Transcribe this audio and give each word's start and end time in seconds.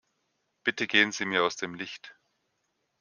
Bitte 0.63 0.87
gehen 0.87 1.11
Sie 1.11 1.25
mir 1.25 1.43
aus 1.43 1.57
dem 1.57 1.75
Licht. 1.75 2.15